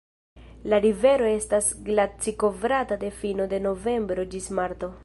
[0.73, 4.95] La rivero estas glacikovrata de fino de novembro ĝis marto.